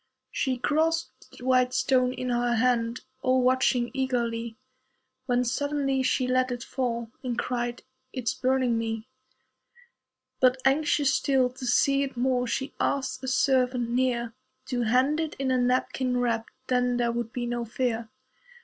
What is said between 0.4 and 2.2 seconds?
grasped the "white stone"